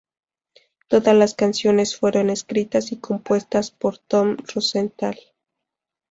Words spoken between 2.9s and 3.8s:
y compuestas